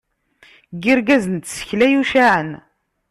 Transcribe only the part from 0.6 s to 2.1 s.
N yirgazen n tsekla